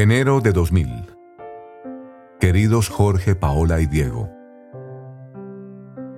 Enero 0.00 0.40
de 0.40 0.52
2000. 0.52 1.16
Queridos 2.38 2.88
Jorge, 2.88 3.34
Paola 3.34 3.80
y 3.80 3.86
Diego. 3.86 4.30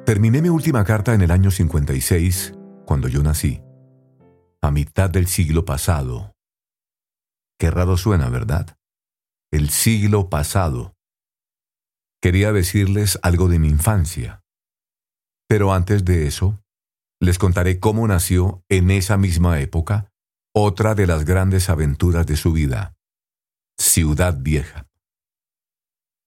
Terminé 0.04 0.42
mi 0.42 0.50
última 0.50 0.84
carta 0.84 1.14
en 1.14 1.22
el 1.22 1.30
año 1.30 1.50
56, 1.50 2.52
cuando 2.84 3.08
yo 3.08 3.22
nací, 3.22 3.62
a 4.60 4.70
mitad 4.70 5.08
del 5.08 5.28
siglo 5.28 5.64
pasado. 5.64 6.36
Qué 7.58 7.70
raro 7.70 7.96
suena, 7.96 8.28
¿verdad? 8.28 8.76
El 9.50 9.70
siglo 9.70 10.28
pasado. 10.28 10.94
Quería 12.20 12.52
decirles 12.52 13.18
algo 13.22 13.48
de 13.48 13.60
mi 13.60 13.68
infancia. 13.68 14.42
Pero 15.48 15.72
antes 15.72 16.04
de 16.04 16.26
eso, 16.26 16.62
les 17.18 17.38
contaré 17.38 17.80
cómo 17.80 18.06
nació 18.06 18.62
en 18.68 18.90
esa 18.90 19.16
misma 19.16 19.58
época 19.60 20.12
otra 20.54 20.94
de 20.94 21.06
las 21.06 21.24
grandes 21.24 21.70
aventuras 21.70 22.26
de 22.26 22.36
su 22.36 22.52
vida 22.52 22.98
Ciudad 23.82 24.36
Vieja. 24.38 24.86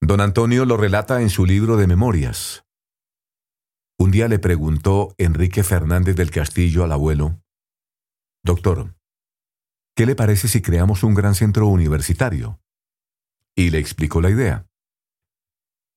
Don 0.02 0.22
Antonio 0.22 0.66
lo 0.66 0.76
relata 0.76 1.22
en 1.22 1.30
su 1.30 1.46
libro 1.46 1.78
de 1.78 1.86
memorias. 1.86 2.66
Un 4.00 4.10
día 4.10 4.28
le 4.28 4.40
preguntó 4.40 5.14
Enrique 5.20 5.64
Fernández 5.64 6.16
del 6.16 6.32
Castillo 6.32 6.84
al 6.84 6.92
abuelo, 6.92 7.44
Doctor, 8.44 8.96
¿qué 9.96 10.08
le 10.08 10.16
parece 10.16 10.48
si 10.48 10.64
creamos 10.64 11.04
un 11.04 11.14
gran 11.14 11.36
centro 11.36 11.68
universitario? 11.68 12.60
Y 13.56 13.70
le 13.70 13.78
explicó 13.78 14.20
la 14.20 14.32
idea. 14.32 14.66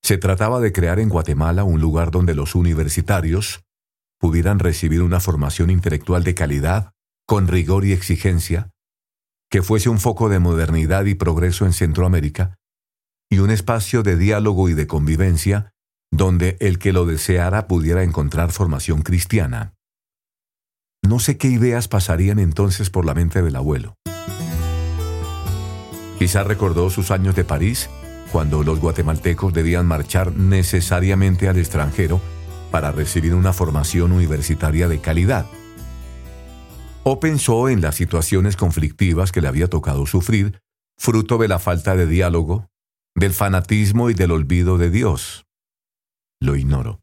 Se 0.03 0.19
trataba 0.19 0.59
de 0.59 0.71
crear 0.71 0.99
en 0.99 1.09
Guatemala 1.09 1.63
un 1.63 1.81
lugar 1.81 2.11
donde 2.11 2.35
los 2.35 2.53
universitarios 2.53 3.65
pudieran 4.19 4.59
recibir 4.59 5.01
una 5.01 5.19
formación 5.19 5.71
intelectual 5.71 6.23
de 6.23 6.35
calidad, 6.35 6.93
con 7.25 7.47
rigor 7.47 7.83
y 7.83 7.93
exigencia, 7.93 8.71
que 9.57 9.63
fuese 9.63 9.89
un 9.89 9.97
foco 9.97 10.29
de 10.29 10.37
modernidad 10.37 11.05
y 11.05 11.15
progreso 11.15 11.65
en 11.65 11.73
Centroamérica, 11.73 12.59
y 13.27 13.39
un 13.39 13.49
espacio 13.49 14.03
de 14.03 14.15
diálogo 14.15 14.69
y 14.69 14.75
de 14.75 14.85
convivencia 14.85 15.71
donde 16.11 16.57
el 16.59 16.77
que 16.77 16.93
lo 16.93 17.07
deseara 17.07 17.67
pudiera 17.67 18.03
encontrar 18.03 18.51
formación 18.51 19.01
cristiana. 19.01 19.73
No 21.01 21.17
sé 21.17 21.39
qué 21.39 21.47
ideas 21.47 21.87
pasarían 21.87 22.37
entonces 22.37 22.91
por 22.91 23.03
la 23.03 23.15
mente 23.15 23.41
del 23.41 23.55
abuelo. 23.55 23.95
Quizá 26.19 26.43
recordó 26.43 26.91
sus 26.91 27.09
años 27.09 27.35
de 27.35 27.43
París, 27.43 27.89
cuando 28.31 28.61
los 28.61 28.79
guatemaltecos 28.79 29.53
debían 29.53 29.87
marchar 29.87 30.33
necesariamente 30.33 31.49
al 31.49 31.57
extranjero 31.57 32.21
para 32.69 32.91
recibir 32.91 33.33
una 33.33 33.53
formación 33.53 34.11
universitaria 34.11 34.87
de 34.87 34.99
calidad 35.01 35.47
o 37.09 37.21
pensó 37.21 37.69
en 37.69 37.79
las 37.79 37.95
situaciones 37.95 38.57
conflictivas 38.57 39.31
que 39.31 39.39
le 39.39 39.47
había 39.47 39.69
tocado 39.69 40.05
sufrir, 40.05 40.59
fruto 40.97 41.37
de 41.37 41.47
la 41.47 41.57
falta 41.57 41.95
de 41.95 42.05
diálogo, 42.05 42.69
del 43.15 43.33
fanatismo 43.33 44.09
y 44.09 44.13
del 44.13 44.31
olvido 44.31 44.77
de 44.77 44.89
Dios. 44.89 45.45
Lo 46.41 46.57
ignoro. 46.57 47.01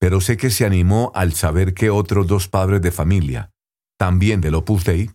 Pero 0.00 0.20
sé 0.20 0.36
que 0.36 0.50
se 0.50 0.66
animó 0.66 1.12
al 1.14 1.34
saber 1.34 1.72
que 1.72 1.88
otros 1.88 2.26
dos 2.26 2.48
padres 2.48 2.82
de 2.82 2.90
familia, 2.90 3.52
también 3.96 4.40
del 4.40 4.56
Opus 4.56 4.82
Dei, 4.82 5.12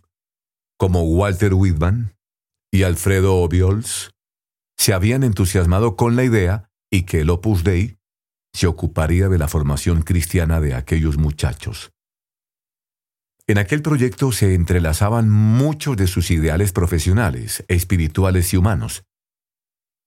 como 0.78 1.02
Walter 1.02 1.52
Whitman 1.52 2.16
y 2.70 2.84
Alfredo 2.84 3.36
Obiols, 3.36 4.14
se 4.78 4.94
habían 4.94 5.22
entusiasmado 5.22 5.96
con 5.96 6.16
la 6.16 6.24
idea 6.24 6.70
y 6.90 7.02
que 7.02 7.20
el 7.20 7.28
Opus 7.28 7.62
Dei 7.62 7.98
se 8.54 8.68
ocuparía 8.68 9.28
de 9.28 9.36
la 9.36 9.48
formación 9.48 10.00
cristiana 10.00 10.62
de 10.62 10.72
aquellos 10.72 11.18
muchachos. 11.18 11.92
En 13.48 13.58
aquel 13.58 13.80
proyecto 13.80 14.32
se 14.32 14.54
entrelazaban 14.54 15.30
muchos 15.30 15.96
de 15.96 16.08
sus 16.08 16.32
ideales 16.32 16.72
profesionales, 16.72 17.64
espirituales 17.68 18.52
y 18.52 18.56
humanos. 18.56 19.04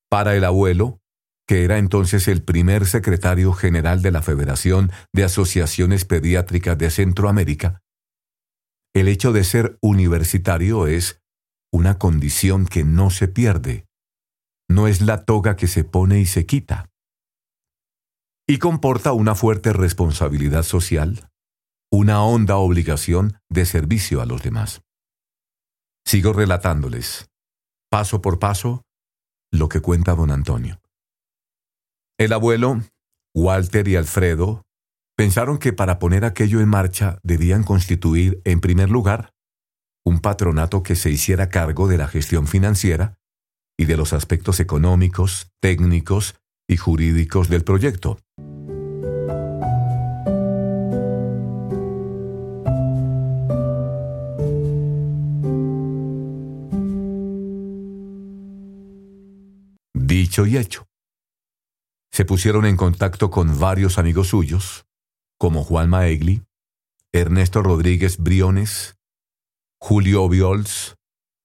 Para 0.09 0.36
el 0.36 0.44
abuelo, 0.44 1.00
que 1.47 1.63
era 1.63 1.78
entonces 1.78 2.28
el 2.28 2.44
primer 2.44 2.86
secretario 2.86 3.53
general 3.53 4.02
de 4.02 4.12
la 4.12 4.22
Federación 4.22 4.91
de 5.13 5.24
Asociaciones 5.24 6.03
Pediátricas 6.03 6.78
de 6.78 6.90
Centroamérica, 6.90 7.81
el 8.94 9.08
hecho 9.08 9.31
de 9.31 9.44
ser 9.46 9.78
universitario 9.81 10.88
es 10.88 11.22
una 11.72 11.97
condición 11.97 12.66
que 12.66 12.84
no 12.84 13.09
se 13.09 13.28
pierde, 13.28 13.86
no 14.69 14.88
es 14.88 15.02
la 15.02 15.24
toga 15.24 15.56
que 15.56 15.68
se 15.68 15.84
pone 15.84 16.19
y 16.19 16.25
se 16.25 16.46
quita, 16.46 16.90
y 18.47 18.58
comporta 18.58 19.13
una 19.13 19.36
fuerte 19.36 19.72
responsabilidad 19.74 20.63
social, 20.63 21.28
una 21.91 22.23
honda 22.23 22.57
obligación 22.57 23.39
de 23.50 23.66
servicio 23.66 24.22
a 24.22 24.25
los 24.25 24.44
demás. 24.44 24.81
Sigo 26.05 26.33
relatándoles, 26.33 27.29
paso 27.89 28.22
por 28.22 28.39
paso, 28.39 28.83
lo 29.51 29.69
que 29.69 29.81
cuenta 29.81 30.13
don 30.13 30.31
Antonio. 30.31 30.79
El 32.19 32.33
abuelo, 32.33 32.81
Walter 33.33 33.88
y 33.88 33.95
Alfredo 33.95 34.63
pensaron 35.16 35.57
que 35.57 35.73
para 35.73 36.00
poner 36.00 36.25
aquello 36.25 36.61
en 36.61 36.69
marcha 36.69 37.19
debían 37.23 37.63
constituir, 37.63 38.41
en 38.45 38.61
primer 38.61 38.89
lugar, 38.89 39.33
un 40.06 40.19
patronato 40.19 40.83
que 40.83 40.95
se 40.95 41.09
hiciera 41.09 41.50
cargo 41.50 41.88
de 41.88 41.97
la 41.97 42.07
gestión 42.07 42.47
financiera 42.47 43.17
y 43.77 43.85
de 43.85 43.97
los 43.97 44.13
aspectos 44.13 44.59
económicos, 44.59 45.51
técnicos 45.61 46.35
y 46.67 46.77
jurídicos 46.77 47.50
del 47.50 47.63
proyecto. 47.63 48.19
Dicho 60.29 60.45
y 60.45 60.57
hecho. 60.57 60.88
Se 62.13 62.23
pusieron 62.23 62.67
en 62.67 62.78
contacto 62.78 63.31
con 63.31 63.59
varios 63.59 63.97
amigos 63.97 64.28
suyos, 64.28 64.85
como 65.40 65.63
Juan 65.63 65.90
Maegli, 65.90 66.44
Ernesto 67.12 67.63
Rodríguez 67.63 68.19
Briones, 68.19 68.95
Julio 69.81 70.29
Viols, 70.29 70.97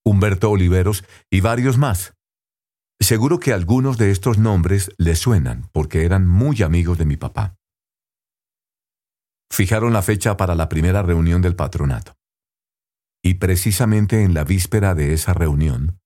Humberto 0.05 0.51
Oliveros 0.51 1.03
y 1.31 1.41
varios 1.41 1.79
más. 1.79 2.13
Seguro 3.01 3.39
que 3.39 3.55
algunos 3.55 3.97
de 3.97 4.11
estos 4.11 4.37
nombres 4.37 4.91
le 4.99 5.17
suenan 5.17 5.71
porque 5.73 6.05
eran 6.05 6.29
muy 6.29 6.61
amigos 6.61 6.99
de 6.99 7.07
mi 7.07 7.17
papá. 7.17 7.57
Fijaron 9.51 9.95
la 9.95 10.03
fecha 10.03 10.37
para 10.37 10.55
la 10.55 10.69
primera 10.69 11.03
reunión 11.03 11.41
del 11.41 11.57
patronato. 11.57 12.19
Y 13.23 13.37
precisamente 13.37 14.25
en 14.25 14.35
la 14.35 14.45
víspera 14.45 14.95
de 14.95 15.15
esa 15.15 15.33
reunión, 15.33 16.03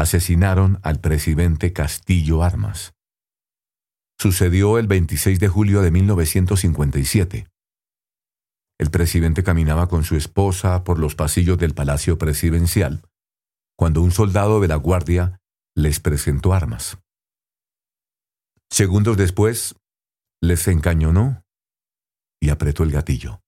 asesinaron 0.00 0.80
al 0.82 0.98
presidente 0.98 1.74
Castillo 1.74 2.42
Armas. 2.42 2.94
Sucedió 4.18 4.78
el 4.78 4.86
26 4.86 5.38
de 5.38 5.48
julio 5.48 5.82
de 5.82 5.90
1957. 5.90 7.46
El 8.78 8.90
presidente 8.90 9.42
caminaba 9.42 9.88
con 9.88 10.04
su 10.04 10.16
esposa 10.16 10.84
por 10.84 10.98
los 10.98 11.16
pasillos 11.16 11.58
del 11.58 11.74
Palacio 11.74 12.16
Presidencial, 12.16 13.02
cuando 13.76 14.00
un 14.00 14.10
soldado 14.10 14.60
de 14.60 14.68
la 14.68 14.76
Guardia 14.76 15.38
les 15.76 16.00
presentó 16.00 16.54
armas. 16.54 16.96
Segundos 18.70 19.18
después, 19.18 19.76
les 20.40 20.66
encañonó 20.66 21.42
y 22.40 22.48
apretó 22.48 22.84
el 22.84 22.90
gatillo. 22.90 23.42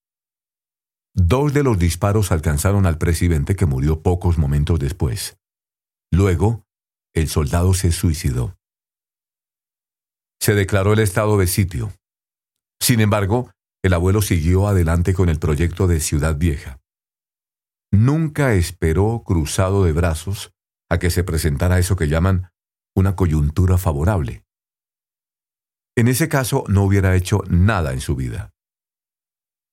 Dos 1.14 1.54
de 1.54 1.62
los 1.62 1.78
disparos 1.78 2.30
alcanzaron 2.30 2.84
al 2.84 2.98
presidente 2.98 3.56
que 3.56 3.64
murió 3.64 4.02
pocos 4.02 4.36
momentos 4.36 4.78
después. 4.78 5.38
Luego, 6.12 6.66
el 7.14 7.28
soldado 7.28 7.72
se 7.72 7.90
suicidó. 7.90 8.58
Se 10.40 10.54
declaró 10.54 10.92
el 10.92 10.98
estado 10.98 11.38
de 11.38 11.46
sitio. 11.46 11.90
Sin 12.80 13.00
embargo, 13.00 13.50
el 13.82 13.94
abuelo 13.94 14.20
siguió 14.20 14.68
adelante 14.68 15.14
con 15.14 15.30
el 15.30 15.38
proyecto 15.38 15.86
de 15.86 16.00
Ciudad 16.00 16.36
Vieja. 16.36 16.80
Nunca 17.90 18.52
esperó 18.54 19.22
cruzado 19.24 19.84
de 19.84 19.92
brazos 19.92 20.52
a 20.90 20.98
que 20.98 21.10
se 21.10 21.24
presentara 21.24 21.78
eso 21.78 21.96
que 21.96 22.08
llaman 22.08 22.50
una 22.94 23.16
coyuntura 23.16 23.78
favorable. 23.78 24.44
En 25.96 26.08
ese 26.08 26.28
caso 26.28 26.64
no 26.68 26.84
hubiera 26.84 27.16
hecho 27.16 27.42
nada 27.48 27.92
en 27.92 28.00
su 28.00 28.16
vida. 28.16 28.52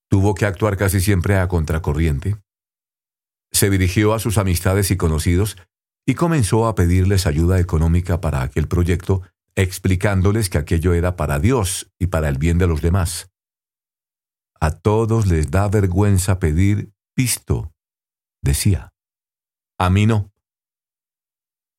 Tuvo 0.10 0.36
que 0.36 0.46
actuar 0.46 0.78
casi 0.78 1.02
siempre 1.02 1.38
a 1.38 1.48
contracorriente. 1.50 2.38
Se 3.52 3.70
dirigió 3.70 4.14
a 4.14 4.20
sus 4.20 4.38
amistades 4.38 4.92
y 4.92 4.98
conocidos 4.98 5.58
y 6.10 6.16
comenzó 6.16 6.66
a 6.66 6.74
pedirles 6.74 7.28
ayuda 7.28 7.60
económica 7.60 8.20
para 8.20 8.42
aquel 8.42 8.68
proyecto, 8.68 9.22
explicándoles 9.54 10.50
que 10.50 10.58
aquello 10.58 10.96
era 10.96 11.16
para 11.16 11.38
Dios 11.38 11.92
y 12.00 12.08
para 12.08 12.30
el 12.30 12.40
bien 12.40 12.58
de 12.58 12.66
los 12.66 12.82
demás. 12.82 13.30
A 14.60 14.72
todos 14.72 15.28
les 15.28 15.52
da 15.52 15.68
vergüenza 15.68 16.40
pedir 16.40 16.92
pisto, 17.14 17.76
decía. 18.42 18.92
A 19.78 19.92
mí 19.92 20.08
no. 20.08 20.32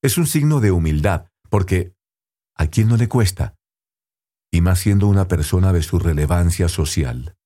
Es 0.00 0.16
un 0.16 0.28
signo 0.28 0.60
de 0.60 0.70
humildad, 0.70 1.26
porque 1.48 1.96
¿a 2.54 2.68
quién 2.68 2.86
no 2.86 2.96
le 2.96 3.08
cuesta? 3.08 3.56
Y 4.52 4.60
más 4.60 4.78
siendo 4.78 5.08
una 5.08 5.26
persona 5.26 5.72
de 5.72 5.82
su 5.82 5.98
relevancia 5.98 6.68
social, 6.68 7.36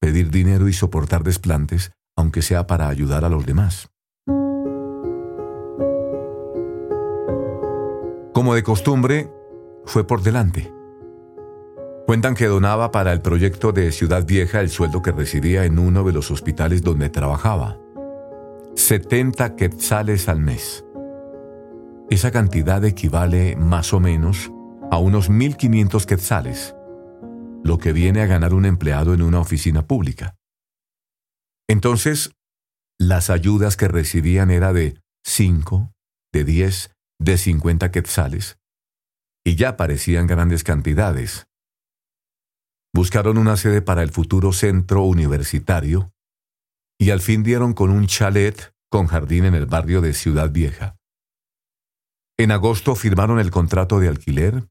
pedir 0.00 0.32
dinero 0.32 0.66
y 0.66 0.72
soportar 0.72 1.22
desplantes, 1.22 1.92
aunque 2.16 2.42
sea 2.42 2.66
para 2.66 2.88
ayudar 2.88 3.24
a 3.24 3.28
los 3.28 3.46
demás. 3.46 3.92
Como 8.36 8.54
de 8.54 8.62
costumbre, 8.62 9.32
fue 9.86 10.06
por 10.06 10.20
delante. 10.20 10.70
Cuentan 12.04 12.34
que 12.34 12.44
donaba 12.44 12.90
para 12.90 13.14
el 13.14 13.22
proyecto 13.22 13.72
de 13.72 13.90
Ciudad 13.92 14.26
Vieja 14.26 14.60
el 14.60 14.68
sueldo 14.68 15.00
que 15.00 15.10
recibía 15.10 15.64
en 15.64 15.78
uno 15.78 16.04
de 16.04 16.12
los 16.12 16.30
hospitales 16.30 16.82
donde 16.82 17.08
trabajaba. 17.08 17.78
70 18.74 19.56
quetzales 19.56 20.28
al 20.28 20.40
mes. 20.40 20.84
Esa 22.10 22.30
cantidad 22.30 22.84
equivale 22.84 23.56
más 23.56 23.94
o 23.94 24.00
menos 24.00 24.52
a 24.90 24.98
unos 24.98 25.30
1.500 25.30 26.04
quetzales, 26.04 26.76
lo 27.64 27.78
que 27.78 27.94
viene 27.94 28.20
a 28.20 28.26
ganar 28.26 28.52
un 28.52 28.66
empleado 28.66 29.14
en 29.14 29.22
una 29.22 29.40
oficina 29.40 29.86
pública. 29.86 30.36
Entonces, 31.70 32.32
las 32.98 33.30
ayudas 33.30 33.78
que 33.78 33.88
recibían 33.88 34.50
era 34.50 34.74
de 34.74 35.00
5, 35.24 35.90
de 36.34 36.44
10, 36.44 36.95
de 37.18 37.38
50 37.38 37.90
quetzales, 37.90 38.58
y 39.44 39.56
ya 39.56 39.76
parecían 39.76 40.26
grandes 40.26 40.64
cantidades. 40.64 41.46
Buscaron 42.94 43.38
una 43.38 43.56
sede 43.56 43.82
para 43.82 44.02
el 44.02 44.10
futuro 44.10 44.52
centro 44.52 45.02
universitario 45.02 46.12
y 46.98 47.10
al 47.10 47.20
fin 47.20 47.42
dieron 47.42 47.74
con 47.74 47.90
un 47.90 48.06
chalet 48.06 48.74
con 48.90 49.06
jardín 49.06 49.44
en 49.44 49.54
el 49.54 49.66
barrio 49.66 50.00
de 50.00 50.14
Ciudad 50.14 50.50
Vieja. 50.50 50.96
En 52.38 52.50
agosto 52.50 52.94
firmaron 52.94 53.38
el 53.38 53.50
contrato 53.50 54.00
de 54.00 54.08
alquiler 54.08 54.68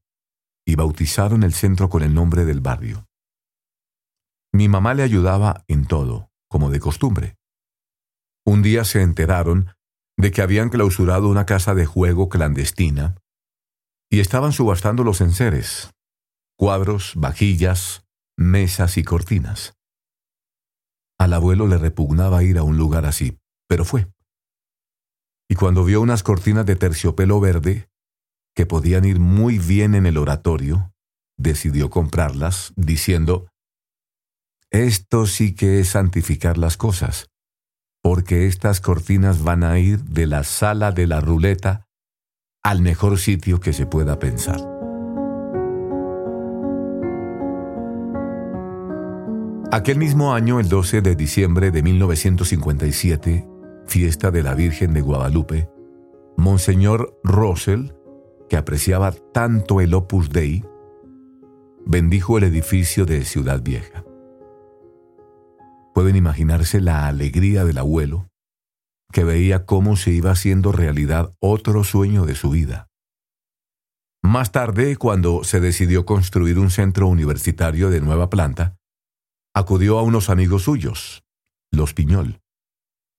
y 0.66 0.74
bautizaron 0.74 1.42
el 1.42 1.54
centro 1.54 1.88
con 1.88 2.02
el 2.02 2.14
nombre 2.14 2.44
del 2.44 2.60
barrio. 2.60 3.06
Mi 4.52 4.68
mamá 4.68 4.94
le 4.94 5.02
ayudaba 5.02 5.64
en 5.68 5.86
todo, 5.86 6.30
como 6.48 6.70
de 6.70 6.80
costumbre. 6.80 7.36
Un 8.44 8.62
día 8.62 8.84
se 8.84 9.02
enteraron 9.02 9.75
de 10.16 10.30
que 10.30 10.42
habían 10.42 10.70
clausurado 10.70 11.28
una 11.28 11.46
casa 11.46 11.74
de 11.74 11.86
juego 11.86 12.28
clandestina 12.28 13.16
y 14.10 14.20
estaban 14.20 14.52
subastando 14.52 15.04
los 15.04 15.20
enseres, 15.20 15.90
cuadros, 16.56 17.12
vajillas, 17.16 18.04
mesas 18.36 18.96
y 18.96 19.04
cortinas. 19.04 19.74
Al 21.18 21.32
abuelo 21.32 21.66
le 21.66 21.78
repugnaba 21.78 22.42
ir 22.42 22.58
a 22.58 22.62
un 22.62 22.76
lugar 22.76 23.06
así, 23.06 23.38
pero 23.68 23.84
fue. 23.84 24.08
Y 25.48 25.54
cuando 25.54 25.84
vio 25.84 26.00
unas 26.00 26.22
cortinas 26.22 26.66
de 26.66 26.76
terciopelo 26.76 27.40
verde, 27.40 27.88
que 28.54 28.66
podían 28.66 29.04
ir 29.04 29.20
muy 29.20 29.58
bien 29.58 29.94
en 29.94 30.06
el 30.06 30.18
oratorio, 30.18 30.92
decidió 31.36 31.90
comprarlas, 31.90 32.72
diciendo, 32.76 33.48
Esto 34.70 35.26
sí 35.26 35.54
que 35.54 35.80
es 35.80 35.90
santificar 35.90 36.58
las 36.58 36.76
cosas, 36.76 37.28
porque 38.08 38.46
estas 38.46 38.80
cortinas 38.80 39.42
van 39.42 39.64
a 39.64 39.80
ir 39.80 39.98
de 40.04 40.28
la 40.28 40.44
sala 40.44 40.92
de 40.92 41.08
la 41.08 41.20
ruleta 41.20 41.88
al 42.62 42.80
mejor 42.80 43.18
sitio 43.18 43.58
que 43.58 43.72
se 43.72 43.84
pueda 43.84 44.20
pensar. 44.20 44.60
Aquel 49.72 49.98
mismo 49.98 50.34
año, 50.34 50.60
el 50.60 50.68
12 50.68 51.00
de 51.00 51.16
diciembre 51.16 51.72
de 51.72 51.82
1957, 51.82 53.44
fiesta 53.88 54.30
de 54.30 54.44
la 54.44 54.54
Virgen 54.54 54.94
de 54.94 55.00
Guadalupe, 55.00 55.68
Monseñor 56.36 57.18
Russell, 57.24 57.90
que 58.48 58.56
apreciaba 58.56 59.10
tanto 59.34 59.80
el 59.80 59.92
Opus 59.94 60.30
Dei, 60.30 60.64
bendijo 61.84 62.38
el 62.38 62.44
edificio 62.44 63.04
de 63.04 63.24
Ciudad 63.24 63.62
Vieja. 63.62 64.05
Pueden 65.96 66.14
imaginarse 66.14 66.82
la 66.82 67.06
alegría 67.06 67.64
del 67.64 67.78
abuelo, 67.78 68.28
que 69.14 69.24
veía 69.24 69.64
cómo 69.64 69.96
se 69.96 70.10
iba 70.10 70.30
haciendo 70.30 70.70
realidad 70.70 71.34
otro 71.40 71.84
sueño 71.84 72.26
de 72.26 72.34
su 72.34 72.50
vida. 72.50 72.88
Más 74.22 74.52
tarde, 74.52 74.98
cuando 74.98 75.42
se 75.42 75.58
decidió 75.58 76.04
construir 76.04 76.58
un 76.58 76.70
centro 76.70 77.08
universitario 77.08 77.88
de 77.88 78.02
nueva 78.02 78.28
planta, 78.28 78.76
acudió 79.54 79.98
a 79.98 80.02
unos 80.02 80.28
amigos 80.28 80.64
suyos, 80.64 81.24
los 81.72 81.94
Piñol, 81.94 82.42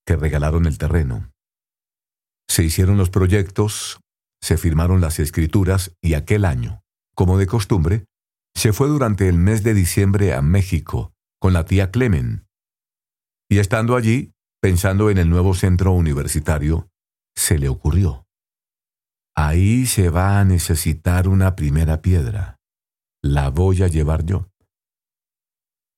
que 0.06 0.16
regalaron 0.16 0.68
el 0.68 0.78
terreno. 0.78 1.32
Se 2.48 2.64
hicieron 2.64 3.00
los 3.00 3.10
proyectos, 3.10 4.00
se 4.40 4.56
firmaron 4.56 5.02
las 5.02 5.18
escrituras 5.18 5.96
y 6.00 6.14
aquel 6.14 6.46
año, 6.46 6.84
como 7.16 7.40
de 7.40 7.48
costumbre, 7.48 8.06
se 8.56 8.72
fue 8.72 8.88
durante 8.88 9.28
el 9.28 9.40
mes 9.40 9.64
de 9.64 9.74
diciembre 9.74 10.36
a 10.36 10.44
México 10.44 11.12
con 11.40 11.54
la 11.54 11.66
tía 11.66 11.90
Clemen. 11.90 12.47
Y 13.50 13.60
estando 13.60 13.96
allí, 13.96 14.34
pensando 14.62 15.10
en 15.10 15.18
el 15.18 15.30
nuevo 15.30 15.54
centro 15.54 15.94
universitario, 15.94 16.90
se 17.36 17.58
le 17.58 17.70
ocurrió. 17.70 18.26
Ahí 19.36 19.86
se 19.86 20.10
va 20.10 20.40
a 20.40 20.46
necesitar 20.46 21.28
una 21.28 21.56
primera 21.56 22.02
piedra. 22.02 22.58
La 23.24 23.50
voy 23.50 23.84
a 23.84 23.88
llevar 23.88 24.26
yo. 24.26 24.50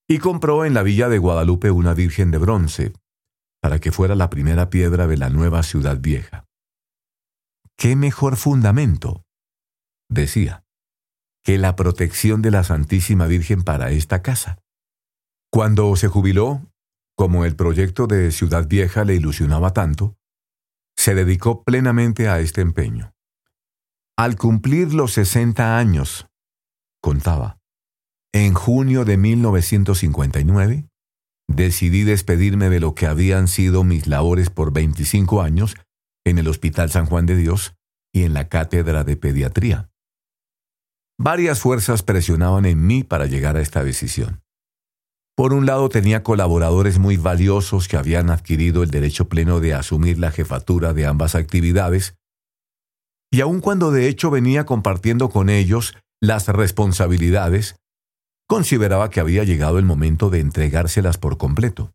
Y 0.07 0.19
compró 0.19 0.65
en 0.65 0.73
la 0.73 0.83
villa 0.83 1.07
de 1.07 1.19
Guadalupe 1.19 1.71
una 1.71 1.93
Virgen 1.93 2.31
de 2.31 2.37
bronce, 2.37 2.93
para 3.61 3.79
que 3.79 3.91
fuera 3.91 4.15
la 4.15 4.29
primera 4.29 4.69
piedra 4.69 5.07
de 5.07 5.17
la 5.17 5.29
nueva 5.29 5.63
ciudad 5.63 5.99
vieja. 5.99 6.45
¿Qué 7.77 7.95
mejor 7.95 8.35
fundamento? 8.35 9.23
decía, 10.09 10.63
que 11.43 11.57
la 11.57 11.75
protección 11.75 12.41
de 12.41 12.51
la 12.51 12.63
Santísima 12.63 13.27
Virgen 13.27 13.63
para 13.63 13.91
esta 13.91 14.21
casa. 14.21 14.59
Cuando 15.51 15.95
se 15.95 16.07
jubiló, 16.07 16.68
como 17.19 17.43
el 17.43 17.57
proyecto 17.57 18.07
de 18.07 18.31
Ciudad 18.31 18.65
Vieja 18.69 19.03
le 19.03 19.13
ilusionaba 19.13 19.73
tanto, 19.73 20.15
se 20.95 21.15
dedicó 21.15 21.65
plenamente 21.65 22.29
a 22.29 22.39
este 22.39 22.61
empeño. 22.61 23.13
Al 24.17 24.37
cumplir 24.37 24.93
los 24.93 25.11
60 25.15 25.77
años, 25.77 26.29
contaba, 27.01 27.59
en 28.31 28.53
junio 28.53 29.03
de 29.03 29.17
1959, 29.17 30.87
decidí 31.49 32.05
despedirme 32.05 32.69
de 32.69 32.79
lo 32.79 32.95
que 32.95 33.05
habían 33.05 33.49
sido 33.49 33.83
mis 33.83 34.07
labores 34.07 34.49
por 34.49 34.71
25 34.71 35.41
años 35.41 35.75
en 36.23 36.37
el 36.37 36.47
Hospital 36.47 36.89
San 36.89 37.05
Juan 37.05 37.25
de 37.25 37.35
Dios 37.35 37.75
y 38.13 38.23
en 38.23 38.33
la 38.33 38.47
Cátedra 38.47 39.03
de 39.03 39.17
Pediatría. 39.17 39.89
Varias 41.17 41.59
fuerzas 41.59 42.01
presionaban 42.01 42.65
en 42.65 42.87
mí 42.87 43.03
para 43.03 43.25
llegar 43.25 43.57
a 43.57 43.61
esta 43.61 43.83
decisión. 43.83 44.41
Por 45.39 45.53
un 45.53 45.65
lado 45.65 45.87
tenía 45.87 46.21
colaboradores 46.21 46.99
muy 46.99 47.15
valiosos 47.15 47.87
que 47.87 47.95
habían 47.95 48.29
adquirido 48.29 48.83
el 48.83 48.91
derecho 48.91 49.29
pleno 49.29 49.61
de 49.61 49.73
asumir 49.73 50.19
la 50.19 50.31
jefatura 50.31 50.91
de 50.91 51.05
ambas 51.05 51.33
actividades, 51.33 52.15
y 53.31 53.39
aun 53.39 53.61
cuando 53.61 53.89
de 53.91 54.09
hecho 54.09 54.31
venía 54.31 54.65
compartiendo 54.65 55.29
con 55.29 55.49
ellos 55.49 55.95
las 56.19 56.49
responsabilidades, 56.49 57.77
consideraba 58.49 59.09
que 59.09 59.21
había 59.21 59.45
llegado 59.45 59.79
el 59.79 59.85
momento 59.85 60.29
de 60.29 60.41
entregárselas 60.41 61.17
por 61.17 61.37
completo. 61.37 61.93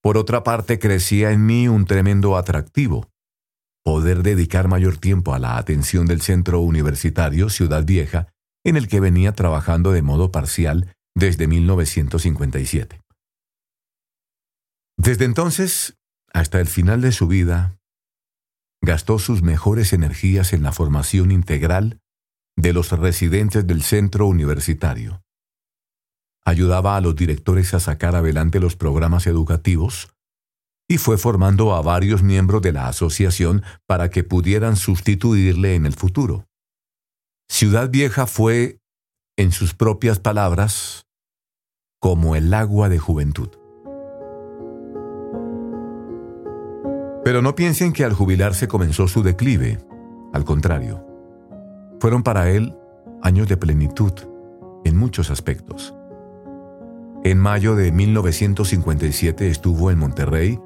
Por 0.00 0.16
otra 0.16 0.44
parte, 0.44 0.78
crecía 0.78 1.32
en 1.32 1.44
mí 1.44 1.66
un 1.66 1.86
tremendo 1.86 2.36
atractivo, 2.36 3.10
poder 3.82 4.22
dedicar 4.22 4.68
mayor 4.68 4.96
tiempo 4.96 5.34
a 5.34 5.40
la 5.40 5.56
atención 5.58 6.06
del 6.06 6.20
centro 6.20 6.60
universitario 6.60 7.50
Ciudad 7.50 7.84
Vieja, 7.84 8.28
en 8.64 8.76
el 8.76 8.86
que 8.86 9.00
venía 9.00 9.32
trabajando 9.32 9.90
de 9.90 10.02
modo 10.02 10.30
parcial 10.30 10.94
desde 11.14 11.46
1957. 11.46 13.00
Desde 14.96 15.24
entonces, 15.24 15.96
hasta 16.32 16.60
el 16.60 16.66
final 16.66 17.00
de 17.00 17.12
su 17.12 17.26
vida, 17.26 17.78
gastó 18.82 19.18
sus 19.18 19.42
mejores 19.42 19.92
energías 19.92 20.52
en 20.52 20.62
la 20.62 20.72
formación 20.72 21.30
integral 21.30 22.00
de 22.56 22.72
los 22.72 22.90
residentes 22.92 23.66
del 23.66 23.82
centro 23.82 24.26
universitario. 24.26 25.22
Ayudaba 26.44 26.96
a 26.96 27.00
los 27.00 27.14
directores 27.14 27.72
a 27.74 27.80
sacar 27.80 28.16
adelante 28.16 28.58
los 28.60 28.76
programas 28.76 29.26
educativos 29.26 30.12
y 30.88 30.98
fue 30.98 31.16
formando 31.16 31.74
a 31.74 31.80
varios 31.80 32.22
miembros 32.22 32.60
de 32.60 32.72
la 32.72 32.88
asociación 32.88 33.62
para 33.86 34.10
que 34.10 34.24
pudieran 34.24 34.76
sustituirle 34.76 35.74
en 35.74 35.86
el 35.86 35.94
futuro. 35.94 36.46
Ciudad 37.48 37.90
Vieja 37.90 38.26
fue, 38.26 38.80
en 39.36 39.50
sus 39.52 39.74
propias 39.74 40.18
palabras, 40.18 41.06
como 42.00 42.36
el 42.36 42.52
agua 42.52 42.88
de 42.88 42.98
juventud. 42.98 43.48
Pero 47.24 47.40
no 47.40 47.54
piensen 47.54 47.92
que 47.92 48.04
al 48.04 48.12
jubilarse 48.12 48.68
comenzó 48.68 49.08
su 49.08 49.22
declive, 49.22 49.78
al 50.32 50.44
contrario. 50.44 51.06
Fueron 52.00 52.22
para 52.22 52.50
él 52.50 52.76
años 53.22 53.48
de 53.48 53.56
plenitud 53.56 54.12
en 54.84 54.96
muchos 54.96 55.30
aspectos. 55.30 55.94
En 57.24 57.38
mayo 57.38 57.76
de 57.76 57.92
1957 57.92 59.48
estuvo 59.48 59.92
en 59.92 59.98
Monterrey 59.98 60.58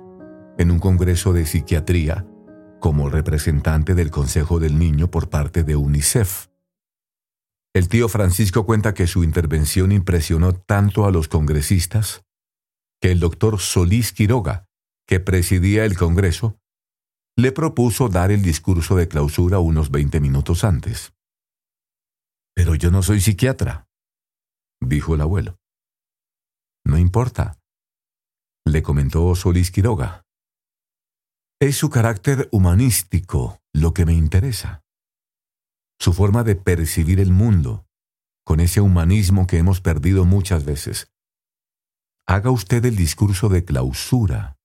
en 0.57 0.71
un 0.71 0.79
congreso 0.79 1.35
de 1.35 1.45
psiquiatría 1.45 2.27
como 2.81 3.11
representante 3.11 3.95
del 3.95 4.11
Consejo 4.11 4.59
del 4.59 4.79
Niño 4.79 5.11
por 5.11 5.29
parte 5.29 5.65
de 5.65 5.77
UNICEF. 5.77 6.47
El 7.77 7.91
tío 7.91 8.09
Francisco 8.09 8.65
cuenta 8.65 8.95
que 8.95 9.07
su 9.07 9.23
intervención 9.23 9.93
impresionó 9.93 10.55
tanto 10.55 11.05
a 11.05 11.11
los 11.11 11.29
congresistas 11.29 12.25
que 13.03 13.13
el 13.13 13.21
doctor 13.21 13.61
Solís 13.61 14.15
Quiroga, 14.15 14.67
que 15.07 15.21
presidía 15.21 15.85
el 15.85 15.95
Congreso, 15.95 16.59
le 17.37 17.53
propuso 17.53 18.09
dar 18.09 18.31
el 18.31 18.41
discurso 18.41 18.97
de 18.97 19.09
clausura 19.09 19.59
unos 19.59 19.91
20 19.91 20.21
minutos 20.21 20.65
antes. 20.65 21.13
Pero 22.55 22.75
yo 22.77 22.91
no 22.91 23.03
soy 23.03 23.21
psiquiatra, 23.21 23.91
dijo 24.81 25.15
el 25.15 25.21
abuelo. 25.21 25.59
No 26.83 26.97
importa, 26.97 27.61
le 28.65 28.83
comentó 28.83 29.35
Solís 29.35 29.71
Quiroga. 29.71 30.25
Es 31.61 31.77
su 31.77 31.91
carácter 31.91 32.49
humanístico 32.53 33.61
lo 33.75 33.93
que 33.93 34.07
me 34.07 34.15
interesa. 34.15 34.86
Su 35.99 36.13
forma 36.13 36.45
de 36.45 36.57
percibir 36.57 37.21
el 37.21 37.33
mundo, 37.33 37.87
con 38.45 38.61
ese 38.61 38.81
humanismo 38.81 39.47
que 39.47 39.59
hemos 39.59 39.81
perdido 39.81 40.25
muchas 40.25 40.65
veces. 40.65 41.13
Haga 42.27 42.51
usted 42.51 42.85
el 42.85 42.97
discurso 42.97 43.49
de 43.49 43.65
clausura. 43.65 44.57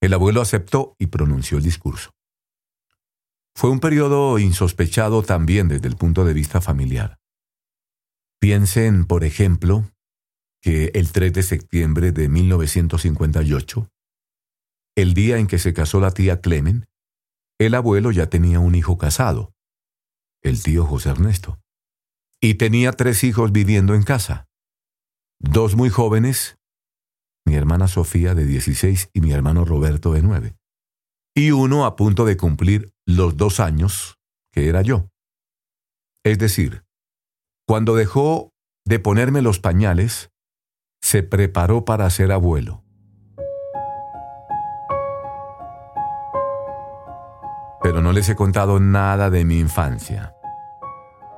El 0.00 0.12
abuelo 0.12 0.40
aceptó 0.40 0.96
y 0.98 1.06
pronunció 1.06 1.58
el 1.58 1.64
discurso. 1.64 2.10
Fue 3.56 3.70
un 3.70 3.80
periodo 3.80 4.38
insospechado 4.38 5.22
también 5.22 5.68
desde 5.68 5.88
el 5.88 5.96
punto 5.96 6.24
de 6.24 6.34
vista 6.34 6.60
familiar. 6.60 7.18
Piensen, 8.40 9.06
por 9.06 9.24
ejemplo, 9.24 9.90
que 10.60 10.90
el 10.94 11.12
3 11.12 11.32
de 11.32 11.42
septiembre 11.42 12.12
de 12.12 12.28
1958, 12.28 13.88
el 14.96 15.14
día 15.14 15.38
en 15.38 15.46
que 15.46 15.58
se 15.58 15.72
casó 15.72 16.00
la 16.00 16.10
tía 16.10 16.40
Clemen, 16.40 16.86
el 17.58 17.74
abuelo 17.74 18.10
ya 18.10 18.26
tenía 18.28 18.60
un 18.60 18.74
hijo 18.74 18.98
casado, 18.98 19.52
el 20.42 20.62
tío 20.62 20.84
José 20.84 21.10
Ernesto, 21.10 21.60
y 22.40 22.54
tenía 22.54 22.92
tres 22.92 23.24
hijos 23.24 23.52
viviendo 23.52 23.94
en 23.94 24.02
casa, 24.02 24.46
dos 25.40 25.76
muy 25.76 25.90
jóvenes, 25.90 26.56
mi 27.46 27.54
hermana 27.54 27.88
Sofía 27.88 28.34
de 28.34 28.46
16 28.46 29.10
y 29.12 29.20
mi 29.20 29.32
hermano 29.32 29.64
Roberto 29.64 30.12
de 30.12 30.22
9, 30.22 30.56
y 31.34 31.50
uno 31.50 31.84
a 31.84 31.96
punto 31.96 32.24
de 32.24 32.36
cumplir 32.36 32.92
los 33.06 33.36
dos 33.36 33.60
años, 33.60 34.18
que 34.52 34.68
era 34.68 34.82
yo. 34.82 35.08
Es 36.24 36.38
decir, 36.38 36.84
cuando 37.66 37.94
dejó 37.94 38.50
de 38.86 38.98
ponerme 38.98 39.42
los 39.42 39.58
pañales, 39.58 40.30
se 41.02 41.22
preparó 41.22 41.84
para 41.84 42.08
ser 42.10 42.32
abuelo. 42.32 42.82
No 48.04 48.12
les 48.12 48.28
he 48.28 48.36
contado 48.36 48.80
nada 48.80 49.30
de 49.30 49.46
mi 49.46 49.58
infancia. 49.58 50.36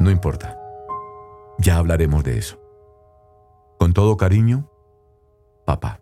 No 0.01 0.11
importa. 0.11 0.59
Ya 1.59 1.77
hablaremos 1.77 2.25
de 2.25 2.39
eso. 2.39 2.59
Con 3.79 3.93
todo 3.93 4.17
cariño, 4.17 4.69
papá. 5.65 6.01